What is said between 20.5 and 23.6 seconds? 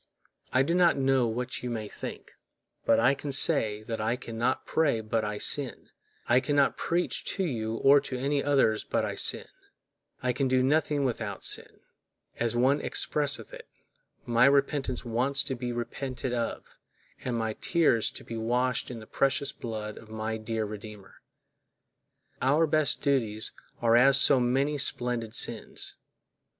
Redeemer.Our best duties